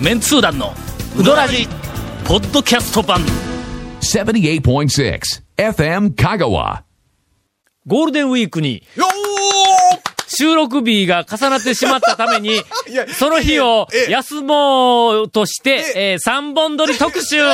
[0.00, 0.74] メンツー団の
[1.18, 1.66] ウドラジ
[2.26, 3.20] ポッドキャスト版。
[4.00, 5.20] 78.6
[5.56, 6.82] FM Kagawa.
[7.86, 8.82] ゴールデンウィークに。
[8.94, 9.06] よ
[10.36, 12.62] 収録日が重なってしまったために
[13.18, 17.52] その日をええ休もうとして、えー、3本撮り特集 ー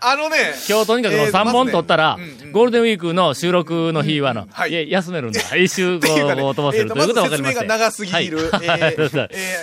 [0.00, 2.18] あのね、 今日とにかくえー3本撮ったら、
[2.52, 5.40] ゴールデンウィークの収録の日はの、はいいや休めるんだ。
[5.56, 7.64] 一週こう飛ばせるということが分かりました。
[7.64, 8.50] 長すぎる、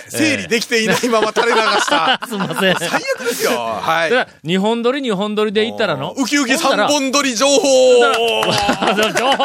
[0.08, 2.20] 整理できていないまま垂れ流した。
[2.26, 2.76] すみません。
[2.76, 3.50] 最悪ですよ。
[3.52, 4.10] はい。
[4.10, 6.14] だから、2本撮り2本撮りで行ったらの？
[6.16, 7.60] ウキウキ三本撮り情報
[9.16, 9.44] 情報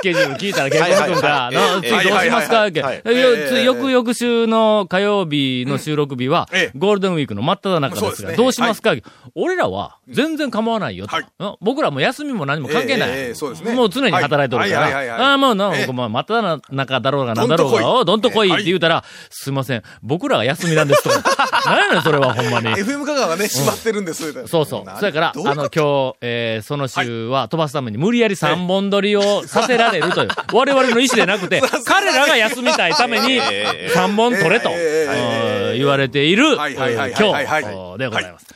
[0.00, 0.64] スケジュール聞いた
[1.28, 2.66] ら、な次どうしますか？
[2.66, 2.80] って。
[3.64, 8.94] 翌々週の火曜日の収録日はええ、ゴールデンウィークの真っ只中ですが、どうしますか？
[9.34, 11.06] 俺らは全然構わないよ
[11.38, 11.58] と。
[11.60, 13.10] 僕らも休みも何も関係ない。
[13.74, 17.84] もう常に働いてるから、ああ、もう真っ只中だろうがなんだろうが、どんと来い。
[18.00, 21.10] おどんと来いっええて言うたら、すいません、僕らが休みなんですと。
[21.66, 22.68] 何やねん、それはほんまに。
[22.74, 24.32] FM 香川がね、閉まってるんです。
[24.48, 24.84] そうそう。
[24.98, 34.70] そやから、あの、今日、えーその週は飛ばすために無理やり3本撮りをさせられるという、我々の意思でなくて、 彼らが休みたいために3本撮れと、
[35.74, 37.36] 言われている、はいはいはい今
[37.92, 38.46] 日でございます。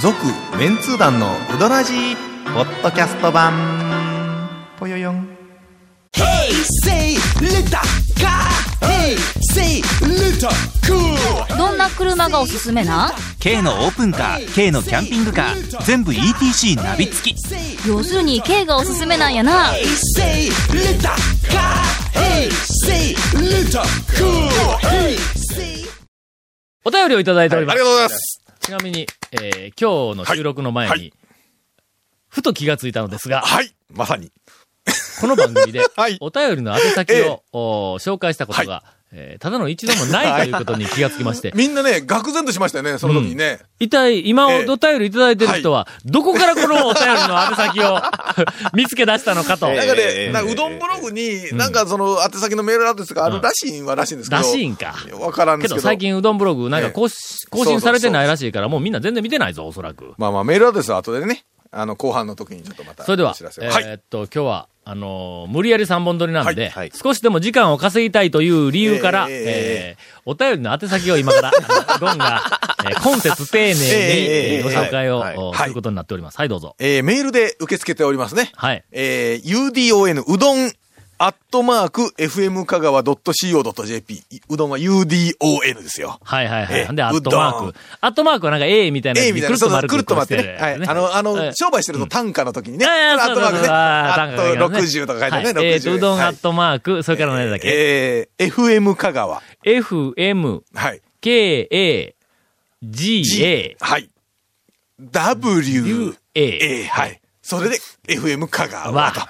[0.00, 0.16] 続
[0.58, 2.16] メンツー団のウドラジー
[2.54, 3.52] ポッドキャスト版
[4.78, 5.28] ぽよよん.
[6.12, 6.52] Hey,
[6.84, 7.16] say.
[11.56, 19.84] どんな車がおすすめな？K のオープンカー K のキャンピングカー全部 ETC ナビ付き要するに K がおすすめなんやな Hey,
[20.14, 21.10] say little
[21.50, 21.96] car.
[22.12, 23.82] Hey, say little
[24.16, 24.48] cool.
[24.80, 25.16] Hey,
[25.54, 25.86] say.
[26.84, 27.74] お便りをいただいております。
[27.74, 28.40] ありがとうございます。
[28.60, 31.12] ちなみに、えー今日の収録の前に、はいはい
[32.28, 33.74] ふと気がついたのですが、はい。
[33.90, 34.30] まさに。
[35.20, 38.82] この番組で はい、お便りの宛先えを、お紹介したことが、
[39.12, 43.60] えーただの一度もないということに気がつきまして、 みんなね、愕然としましたよね、その時にね。
[43.78, 48.00] 一体、今ええお便りいただいてる人は、どこからこのお便りの宛先を
[48.74, 49.68] 見つけ出したのかと。
[49.68, 54.42] なんかね、ええなうどんブログに、なんかその、宛先のメールアドレスがあるらしいんはらしいんですけど。
[54.42, 54.96] らしいんか。
[55.20, 55.74] わからんですけど。
[55.76, 60.14] けど最近うどんブログなんかええ更新されてないらしいから、もうみんな全然見てないぞ、おそらく。
[60.18, 63.04] まあまあ、メールアドレスは後でね、あの、後半の時にちょっとまた。
[63.04, 63.84] それではお知ら、せをえはい。
[63.84, 71.52] ーっと、今日は、あのー無理やり3本撮りなんで、はいはい少しでも時間を稼ぎたいという理由から、えええーお便りの宛先を今から、
[72.00, 72.42] ゴンが、
[72.84, 76.38] えー今節丁寧に、ええええご紹介を、はいおはいすることになっております。
[76.38, 76.76] はい、どうぞ。
[76.78, 78.52] えー、メールで受け付けておりますね。
[78.54, 78.84] はい。
[78.92, 80.72] えー、udon、うどん、
[81.18, 84.22] アットマーク、fm 香川 .co.jp。
[84.50, 85.06] うどんは udon
[85.82, 86.18] ですよ。
[86.22, 86.80] はいはいはい。
[86.80, 87.78] ええで、アットマーク。
[88.02, 90.74] アットマークはなんか A みたいなや A みたいな、そうそう、くるっと待ってはい。
[90.74, 92.84] あの、あの、ええ商売してると単価の時にね。
[92.84, 93.68] ああアットマークね。
[93.68, 95.84] ああと60とか書いてあるね、はいえー60。
[95.84, 97.68] と、うどんアはいットマーク、それから何だっけ？
[97.68, 99.42] えー、FM 香川。
[99.64, 101.00] ?FM、はい。
[101.22, 102.14] K、A、
[102.82, 104.10] G、A、はい。
[105.00, 106.14] W。
[106.34, 107.20] A、はい。
[107.48, 109.20] それで、FM 香川わと。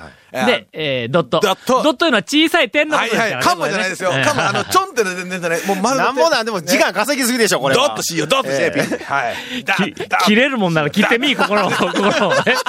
[0.46, 1.38] で、えー、ドット。
[1.40, 3.16] ドットドットいうのは小さい点のこはいはい。
[3.16, 3.44] とですからね。
[3.44, 4.10] カンマじゃないですよ。
[4.10, 7.88] カンマ、あの、ちょんっての全然ね、もう丸なんぼなんでも時間稼ぎすぎでしょ、これは。
[7.88, 9.04] ドッとしよう、ドッと JP。
[9.04, 9.64] はい。
[9.64, 12.10] だ、きだ、切れるもんなら切ってみ、ここの、ここの、ね、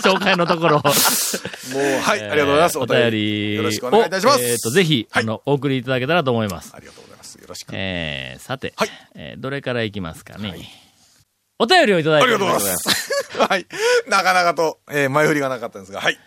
[0.03, 0.81] 紹介のところ。
[0.81, 2.79] もう、はい、ありがとうございます。
[2.79, 3.55] お便りを。
[3.55, 4.43] よろしくお願いいたします。
[4.43, 6.73] えっと、ぜひ、はいあの、お送りいただけたらと思います。
[6.75, 7.35] ありがとうございます。
[7.35, 7.69] よろしく。
[7.71, 10.53] えー、さて、はいえーどれからいきますかね。
[11.57, 13.16] お便りをいただいてありがとうございます。
[13.37, 13.65] はい。
[14.07, 16.17] なかなかと、えー前振りがなかったんですが、はい。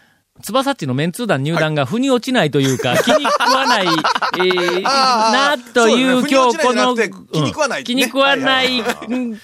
[0.42, 8.82] つばさっちのメンツー団入団が腑に落ちないというか、気に食わない、えー、あーな、という今日この、気に食わないうん気に食わない。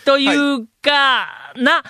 [0.05, 1.83] というか、な、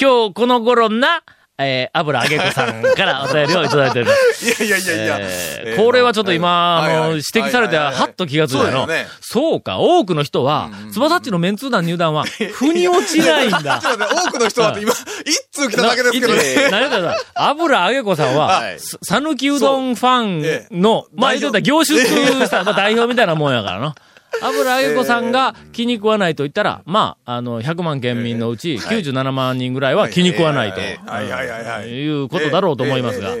[0.00, 1.22] 今日この頃な、
[1.60, 4.64] えー、油揚げ子さんからお便りをいただいております。
[4.64, 5.18] いやいやいやいや。
[5.20, 8.88] えーこれはちょっと今、あの、指摘されて、はっと気がついたの。
[9.20, 13.80] そうか、多くの人は、つばさっちのメンツー団入団は、腑に落ちないんだ。
[13.80, 14.92] 多くの人は今、
[15.24, 16.68] 一通来ただけですけどね。
[16.70, 22.00] 何だか油揚げ子さんははい、ささぬきうどんファンの、まあ言うたら代表凝縮
[22.46, 23.94] した、まあ代表みたいなもんやからな。
[24.42, 30.80] 油揚げ子さんが気に食わないと言ったら、まあ、あの、100万県民のうち97万人ぐらいは気に食わないと。
[30.80, 33.34] はいうことだろうと思いますが。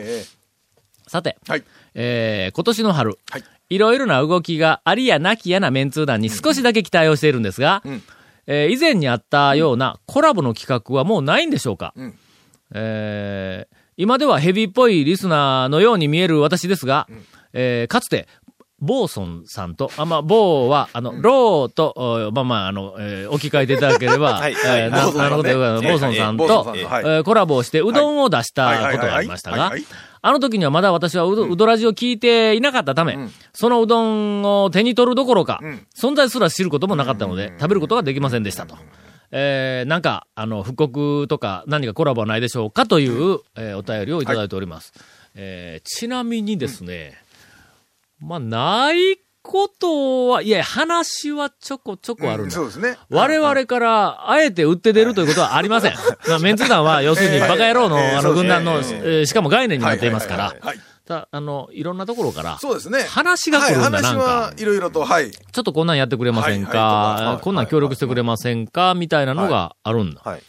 [1.06, 1.64] さて、ーはい。
[1.94, 3.44] えー、今年の春、はい。
[3.70, 8.02] いろいろな動きがありやなきやなメンツー団に少しだけ期待をしているんですが、ん。
[8.46, 12.14] えー以前にあったようなコラボの企画はもうないんでしょうか、ん。
[12.74, 17.08] えー今ではヘビーっぽいリスナーのように見える私ですが、
[17.52, 18.28] えーかつて、
[18.80, 24.52] ボーソンさんと、あ、まあ、ボーは、あの、ローと、おまあまあ、あの、えー置き換えていただければ、はい。
[24.52, 25.48] えーなるほど、
[25.82, 29.78] ボーソンさんと、えーコラボをして、うどんを出したことがありましたがはいはい。
[29.78, 33.18] はいはい、あの時にはまだ私はうど、うどらじを聞いていなかったため、
[33.52, 35.60] そのうどんを手に取るどころか、
[35.96, 38.76] 存在すら知ることもなかったので、食べることができませんでしたと。
[39.30, 44.92] えー、なんか、あの、復刻とか何かコラボはないでしょうかという、えーお便りをいただいております。
[45.34, 47.14] えーちなみにですね、
[48.20, 52.50] まあ、ないことは、いや、話はちょこちょこあるんだ。
[52.50, 52.98] そうですね。
[53.08, 55.94] 我々から、あえて売って出るということはありません。
[56.28, 60.54] まあメンツ団は、 要するに、バカ野郎の、あの、軍団の、えーしかも概念になっていますから
[61.06, 63.02] たあの、いろんなところから、そうですね。
[63.04, 65.30] 話が来るんだはい、なんか話はいろいろと、はい。
[65.30, 70.20] ちょっとこんなんやってくれませんはいはいはい、かこんなん協力してくれませんか、みたいなのがあるんだ。
[70.22, 70.42] はい。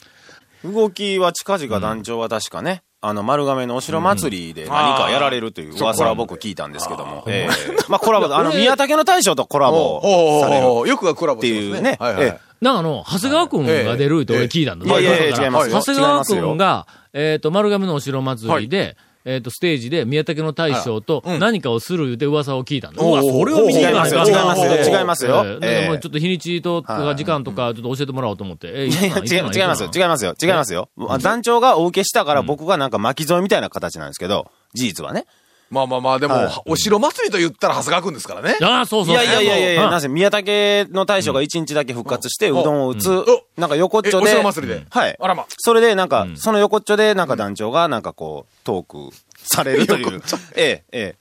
[0.66, 7.24] 動きは近々団長は確かね、あの、丸亀のお城祭りで何かやられるという噂は僕聞いたんですけども。
[7.28, 7.76] ええ。
[7.88, 10.02] まあコラボ、 あの、宮武の大将とコラボ
[10.42, 10.90] される。
[10.90, 11.98] よくがコラボっていうね。
[12.00, 12.24] はいはい。
[12.26, 14.86] えなんかあの、長谷川くんが出るって俺聞いたんだ。
[14.86, 15.80] いやいや違いますよ。
[15.80, 23.04] 長谷川くんが、えっと、丸亀のお城祭りで、えっと、ステージで宮武の大将と何かをする言うて噂を聞いたんだ。
[23.04, 25.00] うわ、それを見に行かないかんな違いますよ。
[25.00, 25.44] 違いますよ。
[25.46, 28.72] ええだからもうええちょっと日にちとか時間とかちょっと教えてもらおうと思って。
[28.74, 30.90] え、いいやいや違い違いますよ、違いますよ、違いますよ。
[31.10, 35.26] あ団長がお受けしたから僕がなんか巻き添えみたいな形なんですけど、事実はね。
[35.70, 36.62] まあまあまあ、でも、はい。
[36.66, 38.58] お城祭りと言ったら長谷川くんですからね。
[38.62, 39.14] ああ、そうそう。
[39.14, 39.92] いやいやいやいやいや、うん。
[39.92, 43.26] なぜ宮武の大将が一日だけ復活して、うどんを打つ、
[43.58, 44.30] なんか横っちょえおで。
[44.32, 44.86] 城祭りで？
[44.90, 45.16] はい。
[45.20, 45.46] あらま。
[45.58, 50.22] それでなんか、その横っちょでなんか団長がなんかこう、トークされるという。
[50.56, 51.16] ええ、え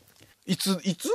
[0.49, 0.53] え。
[0.53, 1.11] いつ、いつ？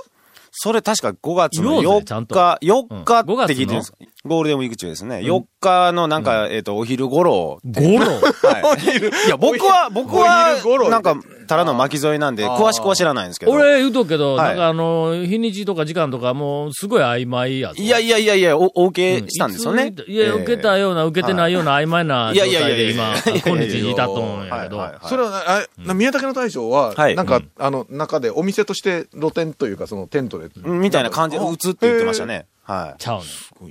[0.55, 2.35] それ確か5月の4言おうぜちゃんと。
[2.35, 3.91] 日、4日うんって聞いてるんです。
[3.91, 5.17] かゴールデンウィーク中ですね。
[5.17, 7.59] 4日のなんか、えっと、お昼頃。
[7.65, 8.05] ゴロ？
[8.05, 8.97] はい。
[9.27, 13.51] いや、僕は、僕は、なんか、ただの巻き添えなんで、詳しくは知らないんですけど。
[13.51, 20.15] 俺言うとくけど、はいなんかあの、日にちとか時間とかもうすごい曖昧やぞいやいやいやいや、お、お受けしたんですよねい。
[20.15, 23.13] や、受けたような、受けてないような曖昧な状いやいやいや態で今、
[23.45, 24.77] 今日に至っとんやけど。
[24.77, 30.47] はいはいはいそれはな、あな宮武の大将は、はいなんか、あの、中でお店として露店というか、そのテントで。
[30.63, 32.45] みたいな感じで、打つって言ってましたね。
[32.63, 33.23] はちゃうの。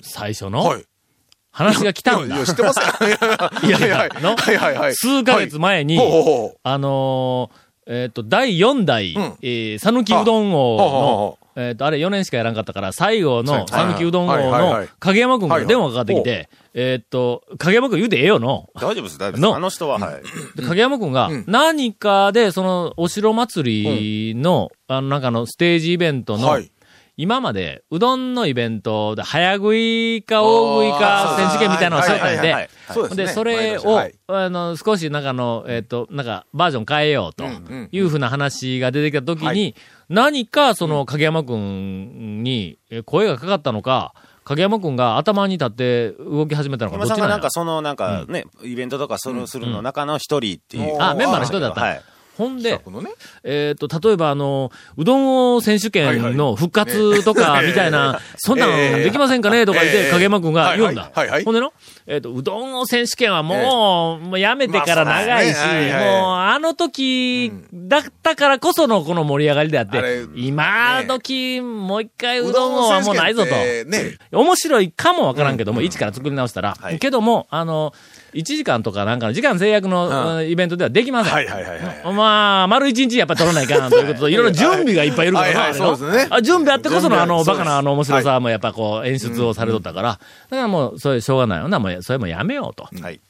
[0.02, 0.64] 最初の？
[0.64, 0.84] はい。
[1.50, 2.36] 話が来たんだ。
[2.36, 2.46] いや、。
[2.46, 2.98] 知ってますか
[3.66, 4.94] いやいやはいのはいはいはい。
[4.94, 6.58] 数ヶ月前にほうほうほう。
[6.62, 18.70] あのー、えっと、第4代うん、えー、讃岐うどん王の、えっと、あれ4年しかやらんかったから、最後の讃岐うどん王の影山くんから電話がかかってきて、えっと、影山くん言うてええよの？
[18.76, 18.78] い。
[18.78, 19.40] 大丈夫です、大丈夫です。
[19.42, 19.56] の？
[19.56, 20.22] あの人は、はい。
[20.56, 26.71] で影山くんがうん、何かで、その、お城祭りの、あの、なんかのステージイベントのはい、
[27.16, 34.14] 今まで、うどんのイベントで、早食いか大食いか選手権みたいなのをしてたんではいはいはい、それを、はい。
[34.28, 37.44] あの、少しなんかの、えっ、と、なんか、バージョン変えようと。
[37.44, 39.74] うんうんいうふうな話が出てきたときに、はい。
[40.08, 50.96] 何かその影山くんにえ声がかかったのか、影山くんが頭に立って動き始めたのか、どっちなんなんかそのなんかね、イベントとかそのするの中の一人っていう。
[51.00, 51.80] あメンバーの一人だった。
[51.80, 52.02] はい。
[52.38, 52.80] ほんで、ね。
[53.44, 59.66] えっ、と、例えばあの、うどん王選手権の復活とかみたいな、 そんなんできませんかね？
[59.66, 60.10] とか言って、ええ。
[60.10, 61.02] 影山くんが言うんだ。
[61.02, 61.28] はいはい。
[61.28, 61.72] はいはいほんでの、
[62.06, 66.04] えっ、と、うどん王選手権はもう、もうやめてから長いし、まあねはいはい。
[66.04, 73.50] もうあの時だったからこそのこの盛り上がりであって、あれ今時、もう一回うどん王はもうないぞと。
[73.50, 74.18] ね。
[74.30, 76.76] 面白いかもわからんけども、一から作り直したら。
[76.80, 76.98] はい。
[76.98, 77.92] けども、あの、
[78.34, 80.48] 1時間とかなんかの時間制約の、うん。
[80.48, 81.32] イベントではできません。
[81.32, 82.02] はいはいはいはい。
[82.22, 92.88] まあ、丸一日やっぱ取らないかんということと、いろいろ準備がいっぱいいるからそうですねあ準備あってこそのあの、バカなあの面白さもやっぱこう演出をされとったから、だからもう、それしょうがないよな、もうそれもやめようと。
[93.00, 93.20] はい。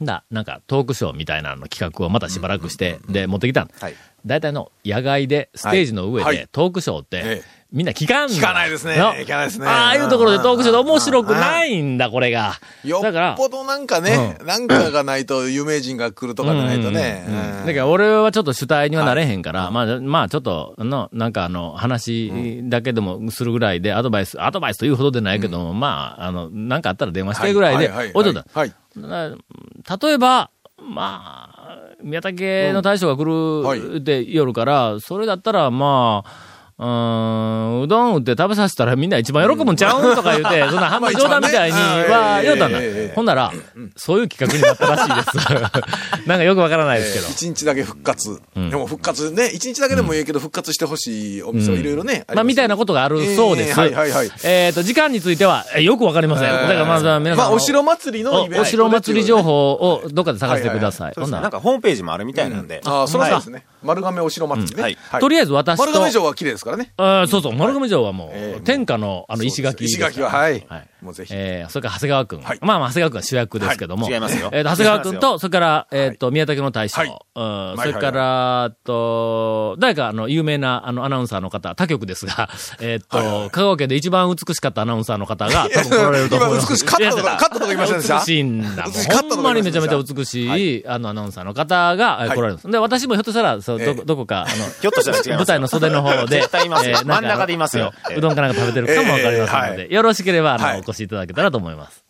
[0.00, 3.70] だ、なんかトークショーみたいなの企画をまたしばらくして、で、持ってきたん。
[3.78, 3.94] はい。
[4.26, 6.36] 大体の野外で、ステージの上はい。
[6.36, 7.62] でトークショーって、ええ。
[7.72, 8.36] みんな聞かんの。
[8.36, 8.98] 聞かないですね。
[8.98, 9.14] の。
[9.14, 9.66] 聞かないですね。
[9.66, 12.60] ああいうところでトークショーで面白くないんだ、これが。
[12.84, 17.24] よだからっ、ぽどなんかね、なんかがないと有名人が来るとかじゃないとね。
[17.64, 28.44] だから俺はちょっと主体にはなれへんから、まあ、まあちょっと、の、なんかあの、話だけでもするぐらいで、アドバイス、アドバイスというほどでないけども、まあ、あの、なんかあったら電話してぐらいではは、置いとった。
[28.52, 28.72] はい。
[28.94, 36.51] 例えば、まあ、宮武の大将が来るって夜から、それだったら、まあ、
[36.82, 42.78] うーん、うどん売って食べさせたらみんな一番喜ぶんちゃうんとか言うて、 そんな半分冗談みたいには言うたんだ。
[43.14, 43.52] ほんなら、
[43.96, 45.48] そういう企画になったらしいです。
[46.26, 47.28] なんかよくわからないですけど。
[47.28, 48.40] 一日だけ復活。
[48.56, 52.24] でも復活ね、一日だけでもいいけど復活してほしいお店をいろいろね。
[52.34, 53.80] まあ、みたいなことがあるそうです。
[53.80, 56.52] ええはいはいはいえっと、時間については、えよくわかりません。
[56.52, 57.44] だからまずは皆さん。
[57.44, 61.12] まあ、お城祭りのイベントおお城祭り情報をどっかで探してください。
[61.14, 62.80] ほんならなんかホームページもあるみたいなんで。
[62.84, 63.64] ああ、そうはいですね。
[63.82, 64.82] 丸亀お城祭りね。
[64.82, 66.71] はいとりあえず私と、丸亀城は綺麗ですか？
[66.72, 66.92] からね。
[66.96, 69.84] あーそうそう、丸亀城はもう、ええ天下の、あの、石垣。
[69.84, 70.64] 石垣は、はい。
[70.68, 70.88] はい。
[71.02, 71.32] もうぜひ。
[71.34, 72.42] えー、それから長谷川くん。
[72.42, 72.58] はい。
[72.62, 74.04] まあまあ、長谷川くんは主役ですけども。
[74.04, 74.14] はい。
[74.14, 74.50] 違いますよ。
[74.52, 77.00] えーと、長谷川くん違いまと、それから、えっと、宮武の大将。
[77.00, 77.08] はい。
[77.08, 82.48] うん、いそれから、と、誰か、あの、有名な、あの、アナウンサーの方、他局ですが、
[82.80, 86.66] えっと、香川県で一番美しかったアナウンサーの方が、多分来られると思います。
[86.66, 88.18] 今美しかったとかいやカットとか言いませんでした？
[88.18, 88.84] 美しいんだ。
[88.84, 90.44] もう美しかったとかほんまにめちゃめちゃ美し
[90.78, 92.70] い、あの、アナウンサーの方が、来られるんです。
[92.70, 96.98] で、私もひょっとしたら、そう、どどこか、あの、ひょっとしたら舞台の袖の方で、絶対いますよ。
[97.04, 97.92] 真ん中でいますよ。
[98.16, 102.04] うどんかなんか食べてるかもわかりませんのええで、よろしければ、あの、越しいただけたらと思います。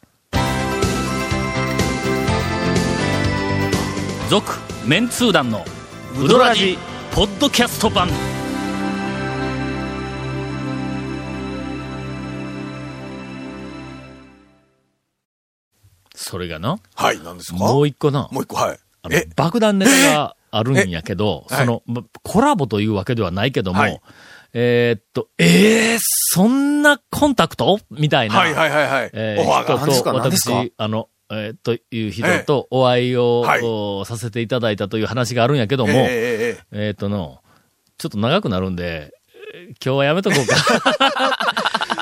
[4.29, 4.53] 続、
[4.87, 5.65] メンツー団の、
[6.19, 6.77] ウドラジ、
[7.15, 8.09] ポッドキャスト版。
[16.15, 17.59] それがな、はい、なんですか？
[17.59, 18.79] もう一個な、もう一個、はい。
[19.03, 21.55] あのえ、爆弾ネタがあるんやけど、 え？
[21.57, 24.01] その、まコラボというわけではないけども、はい
[24.55, 27.81] えーっと、えー、そんなコンタクト？
[27.91, 29.11] みたいな、はいはいはいはい。
[29.13, 29.93] えーオファーが。
[29.93, 36.09] 人と、私、あの、えーという人とお会いを、はいおさせていただいたという話があるんやけども、ええええ
[36.83, 37.41] ええーっとの、
[37.97, 39.15] ちょっと長くなるんで、
[39.55, 40.57] えー今日はやめとこうか。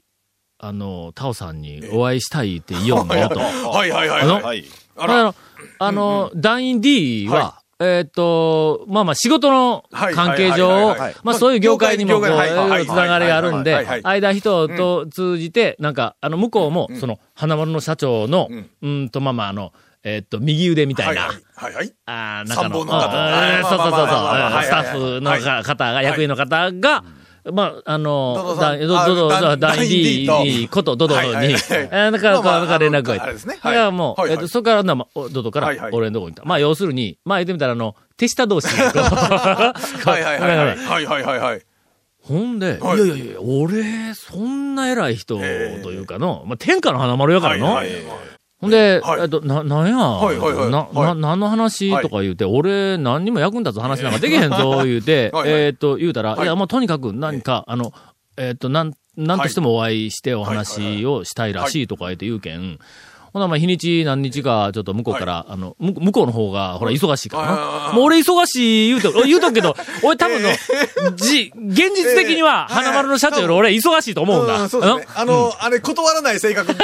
[0.59, 3.39] あの、タオさんにお会いしたいって言おうのよと。
[3.39, 5.03] はいはいはいあの。
[5.03, 5.35] あら、あの、
[5.79, 18.69] あの、団員 D は、えーっと、まあまあ仕事の関係上まあそういう業界にもこう、つながりがあるんで間人と通じて、なんか、あの、向こうも、その、花丸の社長の、ん。
[18.81, 19.73] うんと、まあまああの、
[20.03, 21.93] えーっと、右腕みたなはいいはい、はいはい。
[22.05, 24.15] あー中の、そうそうそうそ
[24.55, 27.03] う、スタッフのか方が、役員の方が、
[27.51, 31.53] まあ、あの、ドドドあドドド、だ団員 D に、ことドドドに、はいはいはい。
[31.53, 33.59] えーだかなんか連絡がいあのあれですね。
[33.63, 33.67] い。
[33.67, 34.95] や、もう、はいはいえっと、そこからド
[35.29, 36.35] ドからはいはい、俺のとこに。
[36.43, 38.67] まあ、要するに、まあ、言ってみたら、あの、手下同士。
[38.67, 40.77] はいはいはいはい。
[40.77, 41.39] はいはいはい。
[41.39, 41.61] はい。
[42.23, 42.99] ほんで、いはい。
[42.99, 47.79] やいやいや、俺、そんな偉い人というかの、まあ、天下の花丸やからの。
[48.59, 49.21] ほんで、はい。
[49.21, 50.71] えっと、な、なんや、はいはいはい。
[50.71, 51.15] な、な、はい。
[51.15, 55.61] 何の話とか言うて、俺、何にも役に立つ話なんかできへんぞ、言うて、 はいはい。
[55.61, 56.43] えっと、言うたら、はい。
[56.43, 57.93] いや、もうとにかく何か、あの、
[58.37, 62.79] えっと、なん、なんとしてもお会いしてお話をしたいらしいとか言って言うけん、
[63.37, 67.83] ほな、まあ、日にち何日か、ちょっと向こうから、あの、む向こうの方が、ほら、忙しいからはいはいはいは。
[67.85, 67.87] い。
[67.89, 70.49] なもう俺忙しい言うて、俺言うとくけど、 俺多分の、
[71.15, 72.75] じ、現実的には、ええ。
[72.75, 74.61] 花丸の社長より俺忙しいと思うんだ。
[74.61, 75.07] うんそうですね。
[75.15, 76.77] あの、あれ、断らない性格の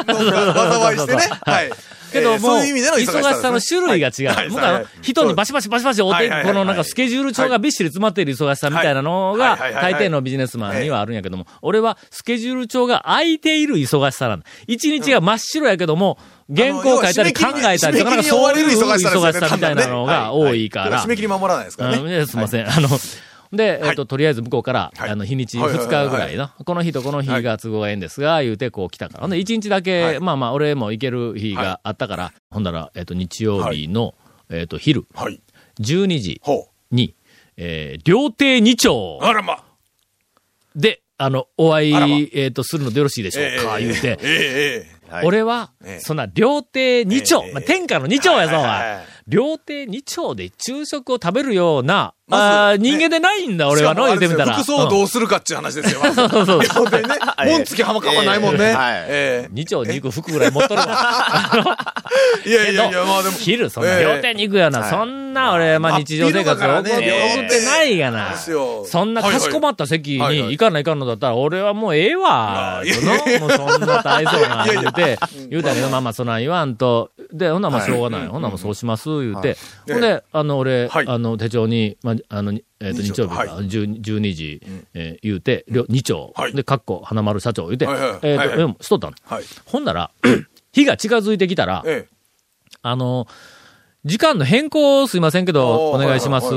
[0.54, 1.30] 災いしてね。
[1.46, 1.72] はい。
[2.14, 4.28] けども、忙しさの種類が違う。
[4.30, 4.50] はい。
[4.50, 4.74] 僕ははい。
[4.76, 4.86] はい。
[5.02, 9.60] 人にバシバシバシバシ追ってこのなんかスケジュール帳がびっしり詰まっている忙しさみたいなのが、はい。
[9.60, 9.74] はい。
[9.74, 9.84] はい。
[9.84, 9.94] はい。
[9.94, 14.46] 大抵のビジネスマンにはあるんやけども、俺はスケジュール帳が空いている忙しさなんだ。
[14.68, 16.18] 一日が真っ白やけども、
[16.54, 21.04] 原稿書いたり考えたりとか、なんかそういう忙しさみたいなのが多いから。
[21.04, 22.26] 締め切り守らないですからうんね。
[22.26, 22.70] すみません。
[22.70, 22.90] あの、
[23.52, 29.22] で、えっ、と、とりあえず向こうから、はいあの、日にちはいはい2日ぐらいの、この日とこの日が都合がええんですが、言うてこう来たから。
[29.22, 34.16] ほんで、1日だけ、はいまあまあ、俺も行ける日があったから、ほんだら、えっ、と、日曜日の、
[34.50, 35.40] えっ、と、昼、はい。
[35.80, 37.16] 12時ほに、
[37.58, 39.26] えー、料亭二丁う。
[39.26, 39.64] あらま。
[40.76, 44.18] で、あの、お会い、えっ、と、するのでよろしいでしょうか、言うて。
[44.22, 44.93] ええ
[45.24, 46.00] 俺は、ええ。
[46.00, 47.54] そんな、料亭二丁、ええ。
[47.54, 49.13] まあ、天下の二丁やぞ、はい。
[49.28, 54.54] 料亭二丁で昼食を食べるような、まずあ人間でないんだ、俺はの、言ってみたら。
[54.54, 56.02] 服装をどうするかっていう話ですよ。
[56.14, 57.16] そうそうそう両手にね。
[57.46, 58.66] 門付き浜かはないもんね。
[58.66, 60.88] ええはいえ二丁に行く服ぐらい持っとるわ。
[62.46, 63.38] いやのいやいや、まあでも。
[63.38, 68.36] 昼、そんなええ料亭に行くような、そんな俺、まあ日常生活を送ってないがな。
[68.38, 72.82] そんなかしこまった席に行かないかんのだったら、俺はもうええわ。
[73.40, 77.12] もうそんな大層な、言うて、言うたけど、まあまあ、そんなん言わんと。
[77.34, 78.22] で、ほんならまあしょうがない。
[78.22, 79.58] はいほんならもうそうします、言うて。
[79.88, 79.92] い。
[79.92, 81.06] ほんで、あの、俺、はい。
[81.08, 83.50] あの、手帳に、まあ、あの、えっと、日日曜日か、はい。
[83.68, 84.62] 12 12時、
[84.94, 86.32] えー言うて、両二丁。
[86.36, 86.54] はい。
[86.54, 87.88] で、かっこ、花丸社長言うて、
[88.22, 89.14] えっと、しとったの。
[89.26, 89.44] はい。
[89.66, 90.12] ほんなら、
[90.72, 92.08] 日が近づいてきたら、え。
[92.84, 93.28] あの、
[94.06, 96.48] 時間の変更すいませんけど、お願いします。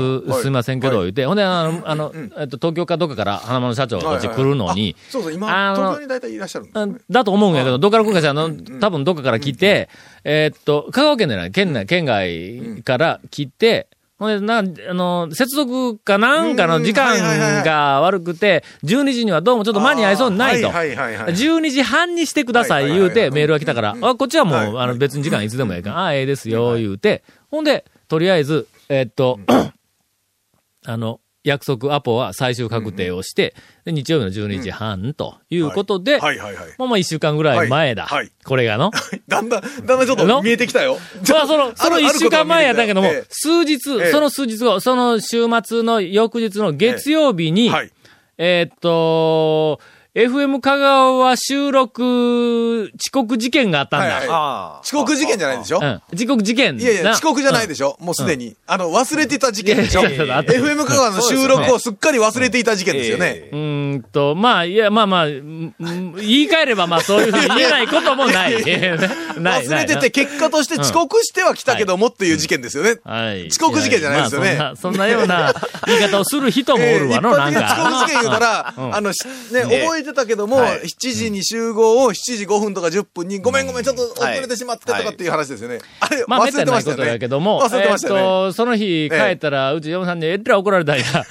[0.41, 1.25] すいませんけど、は言って。
[1.25, 4.01] ほんで、あの、あの、えっと、東京かどっかから花丸社長え。
[4.01, 6.67] こっち来るのに、あそうそう、今、あの東京に大体いらっしゃる
[7.09, 8.49] だと思うんやけど、どっから来るかしら、あの、
[8.81, 9.87] 多分どっかから来て、
[10.25, 13.87] えーっと、香川県でない、県内、県外から来て、
[14.17, 20.69] ほんで、な、あの、接続かなんかの時間が悪くて、12時にはどうもちょっと間に合いそうにないと。
[20.69, 21.33] はいはいはいはい。
[21.33, 24.67] 12時半にしてください言うてメールが来たから、あ、こっちはもう、はい。
[24.85, 29.39] あの別に時間 いつでもええから、あ、ええですよ、言うて、ほんで、とりあえず、えーっと、
[30.85, 36.65] あの、約束アポは最終確定をして、で日曜日の12時半ということで、はいはいはい。
[36.77, 38.05] まあまあ一週間ぐらい前だ。
[38.05, 38.91] はいはいこれがの。
[39.27, 40.37] だんだん、だんだんちょっの？
[40.37, 40.97] と見えてきたよ。
[41.29, 47.91] まあその、 その一週間前やったけどもあるあるこ、数日、ええその数日後、その週末の翌日の月曜日に、とはい。
[48.37, 49.79] えーっと、
[50.17, 54.05] FM 香川収録遅刻事件があったんだ。
[54.07, 55.77] はいはいあ遅刻事件じゃないでしょ？
[55.79, 56.01] うん。
[56.11, 56.75] 遅刻事件。
[56.79, 57.97] いやいや、な遅刻じゃないでしょ？
[57.99, 58.55] もうすでに。
[58.65, 63.25] あの、忘れてた事件でしょ ?FM 香川の収録をすっかり忘れていた事件ですよね。
[63.27, 68.53] えうーんと、まあ、いや、まあまあ、うんうん言い換えれば、まあ、そういうふうに言えないこともない。
[69.39, 72.95] ない、忘れてて、結果として遅刻しては来たけどもっていう事件ですよね。
[73.03, 73.47] はい。
[73.49, 75.53] 遅刻事件じゃないですよねやまあそんな、そんなような
[75.85, 77.59] 言い方をする人もおるわの、 えーなんか。
[77.73, 79.19] 遅刻事件言うたら、うんあの、し
[79.51, 80.81] ね、覚えてたけども、はい。
[80.83, 85.79] 7時に集合を7時5分とか10分に、ごめんごめん、ちょっと遅れてしまってとかっていう話ですよね。
[85.99, 87.07] あれ、まあ、忘れてましたよね。
[87.07, 91.03] やけども、忘れてましたよその日帰ったら、うち嫁さんにえらい怒られたんや。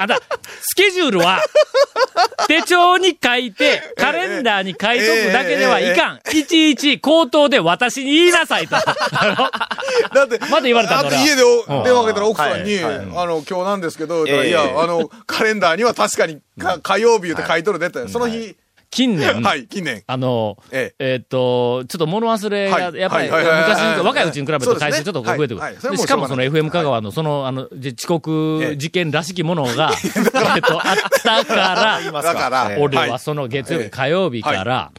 [0.00, 0.20] あんた、
[0.60, 1.42] スケジュールは、
[2.48, 6.20] 手帳に書いて、カレンダーに書いとくだけではいかん。
[6.36, 8.76] いちいち口頭で私に言いなさいと。
[8.76, 9.60] あ
[10.14, 11.42] だって、 まだ言われたんだ家で
[11.84, 12.90] 電話かけたら奥さんに、あ
[13.26, 14.48] の、今日なんですけど、ええ。
[14.48, 18.54] いや、あの、カレンダーには確かにか火曜日言って書いとるねって、その日、の
[18.92, 20.04] 近年、はい、近年。
[20.06, 21.14] あの、ええ。
[21.16, 22.94] ーっと、ちょっと物忘れが、はい。
[22.94, 25.60] やっぱり、昔に、若いうちに比べると回数ちょっと増えてくる。
[25.60, 25.76] はい。
[25.76, 32.50] はいしかもその FM 香川のその、あの、じ遅刻事件らしきものが、 えーっと、あったから、だか。
[32.50, 34.92] ら、俺はその月曜日、ええ火曜日から、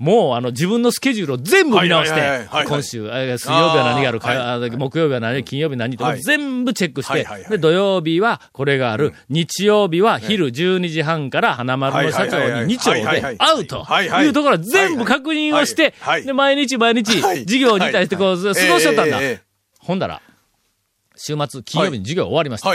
[0.00, 6.22] もうあの自分のスケジュールを全部見直して今週、えー水曜日は何がある、かあ木曜日は何、金曜日何って、はい。
[6.22, 15.92] 全部チェックしてで、土曜日はこれがある、日曜日は昼12時半から花丸の社長に2丁で会うとはいうところを全部確認をして
[16.24, 17.40] で、毎日毎日はい。
[17.40, 19.20] 授業に対してこう、過ごしとったんだ。
[19.80, 20.22] ほんだら、
[21.14, 22.70] 週末、金曜日に授業終わりました。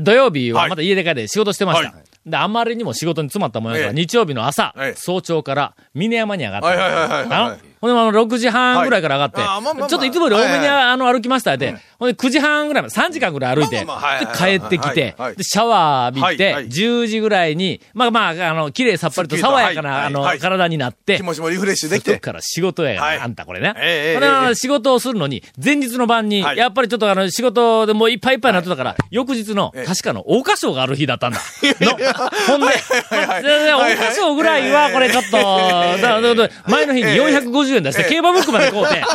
[0.00, 1.94] 土曜日はまた家で帰って仕事してました。
[2.24, 3.94] はいで、あまりにも仕事に詰まったもんやから、ええ。
[3.94, 4.94] 日曜日の朝、ええ。
[4.96, 6.66] 早朝から峰山に上がった。
[6.66, 9.88] はいはいはいはいほんで、あの、6時半ぐらいから上がって、はいあまあまあまあ。
[9.88, 16.68] ちょっといつもより多めに、あの、歩きましたって、ほんで、9時半ぐらいまで、3時間ぐらい歩いて、まあまあまあはいはいで、帰ってきてシャワー浴びて、はいはい。
[16.68, 22.12] 10時ぐらいに、まあまあ、あの、綺麗さっぱりと爽やかな、あの体になって気、持ちもリフレッシュできて。
[22.12, 23.74] そこから仕事やあんたこれね。
[23.76, 24.54] えこれはええ。
[24.54, 26.56] 仕事をするのに、前日の晩に、はい。
[26.56, 29.84] やっぱりちょっとあの、仕事でもういっぱいいっぱいになってたから、翌日の、ええ。
[29.84, 31.40] 確かの、大花賞がある日だったんだ。
[31.80, 31.90] の
[32.46, 39.06] ほんで、はいはいでで大花賞ぐらいは、これちょっと、前の日に450円出して、競馬ブックまで買うて、 こ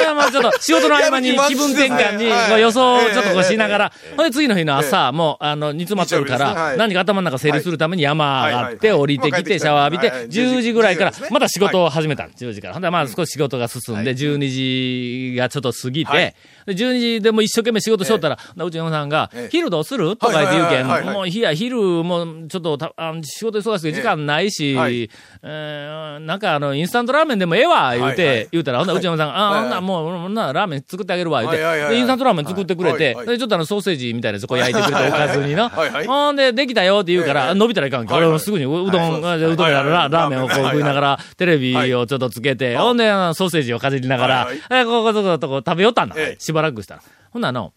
[0.00, 10.18] れはまあちょっと仕事の合間に気分転換に、予想をちょっとこうしながえら、ほんで次の日の朝、もう、あの、煮詰まってるから、何か頭の中整理するために山上がって、降りてきて、シャワー浴びてはい。
[10.20, 12.24] はい、10時ぐらいから10時ですね、また仕事を始めた。
[12.24, 12.74] 10時から。
[12.74, 16.18] ほんで、まあ少し仕事が進んで、12時がちょっと過ぎはい。
[16.18, 16.34] て、で
[16.72, 20.16] 12時でも一生懸命仕事しとったら、うちの嫁さんがええ、昼どうする？
[20.16, 24.76] とか言って言うけん、もう、いや、昼もちょっとたあの仕事忙しくて時間ないし、ええ。
[24.76, 25.10] はい。
[25.42, 28.10] えーなんかあの、インスタントラーメンでもええわ、言うはい。
[28.10, 35.68] はてい、言うたら、ほんならうちの嫁さんが、あ、はいほんならもう、ならラーメン作ってあげるわ、言うて、はいはいはいインスタントラーメン作ってくれてはい、はいでちょっとあの、ソーセージみたいなやつこう焼いてくれて、おかずにな。
[35.68, 37.54] はいはいほんで、できたよって言うから、ええ。
[37.54, 38.06] 伸びたらいかん。
[38.06, 39.20] けど、俺もすぐにううどん、う
[39.56, 46.14] どんやらラーメンをこうはい食いながら、テレビをちょっとつけて、ほんで、ソーセージをかじりながらはい、えここそこそこ食べよったんだ
[46.58, 47.02] ばらくしたら。
[47.30, 47.72] ほんなあの、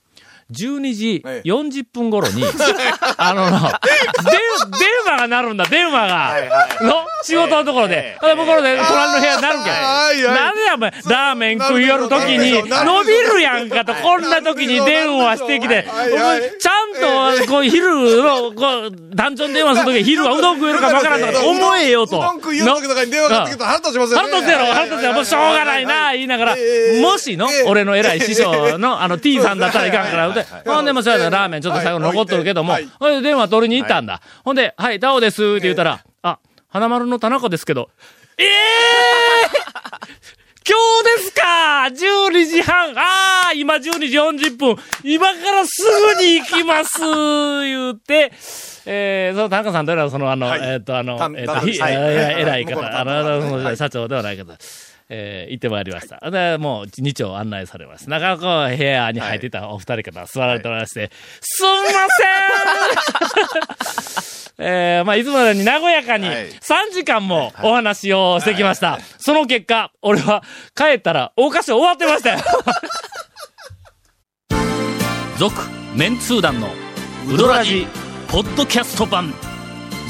[0.51, 1.49] 12時ええ。
[1.49, 2.43] 40分頃に、
[3.17, 3.79] あのな、
[4.23, 4.39] 電、
[4.79, 6.33] 電話が鳴るんだ、電話が。
[6.81, 8.17] の仕事のところで。
[8.21, 10.33] で向こうで隣の部屋になるけん。
[10.33, 15.85] なんでや、お前、ラーメン食いよるときに、伸びるやんかと、こんなときに電話してきて、
[16.59, 22.19] ちゃんと、こう、昼の、こう、団長に電話するとき、 昼はうどん食えるかわからんとか、思えよと。
[22.19, 24.29] うどん食いよる時とかに電話かかってきたら腹立ちますよね。
[24.29, 26.55] 腹立つやろ、腹立つやろ、もうしょうがないな、言いながら、
[27.01, 32.77] もしの、俺の偉い師匠の、あの、T さんだったらいかんから、でほんでもそうやなラーメンちょっと最後残っとるけども。
[32.99, 34.21] ほんで電話取りに行ったんだ。
[34.43, 37.89] ほんで、はい、タオですって言ったら、あ、花丸の田中ですけど、
[38.38, 38.47] ええ
[40.67, 42.91] 今日ですか !12 時半。
[42.95, 44.75] ああ今12時40分。
[45.04, 45.84] 今からす
[46.15, 46.99] ぐに行きます。
[46.99, 48.32] 言うて、
[48.86, 50.62] えー、その田中さんというのは、その、あの、はい。
[50.62, 54.56] えっ、と、あのた、えっ、と、えー偉い方、あの社長ではない方。
[55.13, 56.32] えー行ってまいりました。
[56.32, 58.10] で、もう、二丁案内されます。
[58.10, 61.74] 中こう、部屋に入っていたお二人方座られておりまして、すんま
[64.56, 69.00] せん えー、まあ、いつものように和やかに、はい3時間もお話をしてきました。
[69.17, 70.43] その結果、俺は
[70.76, 72.39] 帰ったら、大菓子終わってましたよ。
[75.38, 75.56] 続、
[75.93, 76.69] メンツー団の、
[77.28, 77.86] ウドラジ、
[78.30, 79.34] ポッドキャスト版。